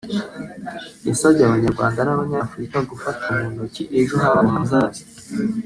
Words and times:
yasabye 1.07 1.41
Abanyarwanda 1.45 1.99
n’Abanyafurika 2.03 2.77
gufata 2.91 3.25
mu 3.39 3.47
ntoki 3.53 3.83
ejo 3.99 4.15
habo 4.23 4.47
hazaza 4.55 5.03